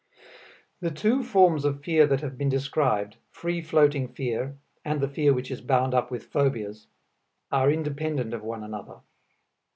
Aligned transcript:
The 0.79 0.89
two 0.89 1.21
forms 1.23 1.63
of 1.63 1.83
fear 1.83 2.07
that 2.07 2.21
have 2.21 2.35
been 2.35 2.49
described, 2.49 3.17
free 3.29 3.61
floating 3.61 4.07
fear 4.07 4.57
and 4.83 4.99
the 4.99 5.07
fear 5.07 5.31
which 5.31 5.51
is 5.51 5.61
bound 5.61 5.93
up 5.93 6.09
with 6.09 6.25
phobias, 6.31 6.87
are 7.51 7.69
independent 7.71 8.33
of 8.33 8.41
one 8.41 8.63
another. 8.63 9.01